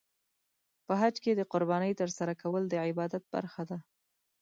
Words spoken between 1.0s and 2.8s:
حج کې د قربانۍ ترسره کول د